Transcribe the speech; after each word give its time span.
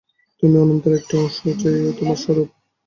তুমি 0.43 0.55
অনন্তের 0.57 0.93
একটি 0.99 1.13
অংশ, 1.17 1.35
উহাই 1.43 1.95
তোমার 1.99 2.17
স্বরূপ। 2.23 2.49